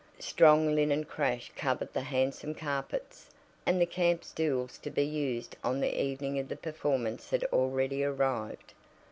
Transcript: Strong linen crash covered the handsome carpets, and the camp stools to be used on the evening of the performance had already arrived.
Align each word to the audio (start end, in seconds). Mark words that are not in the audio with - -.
Strong 0.17 0.73
linen 0.73 1.03
crash 1.03 1.51
covered 1.55 1.93
the 1.93 2.01
handsome 2.01 2.55
carpets, 2.55 3.29
and 3.67 3.79
the 3.79 3.85
camp 3.85 4.23
stools 4.23 4.79
to 4.79 4.89
be 4.89 5.05
used 5.05 5.55
on 5.63 5.79
the 5.79 6.01
evening 6.01 6.39
of 6.39 6.47
the 6.47 6.55
performance 6.57 7.29
had 7.29 7.43
already 7.53 8.03
arrived. 8.03 8.73